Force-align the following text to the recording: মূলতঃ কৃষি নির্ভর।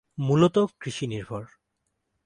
মূলতঃ 0.17 0.67
কৃষি 0.79 1.05
নির্ভর। 1.07 1.45